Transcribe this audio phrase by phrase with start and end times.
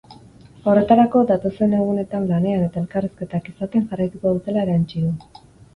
[0.71, 5.19] Horretarako, datozen egunetan lanean eta elkarrizketak izaten jarraituko dutela erantsi du.